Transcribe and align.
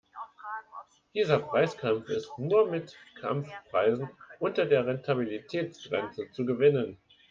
Dieser 1.13 1.37
Preiskampf 1.37 2.09
ist 2.09 2.31
nur 2.39 2.65
mit 2.71 2.97
Kampfpreisen 3.19 4.09
unter 4.39 4.65
der 4.65 4.87
Rentabilitätsgrenze 4.87 6.31
zu 6.31 6.43
gewinnen. 6.43 6.97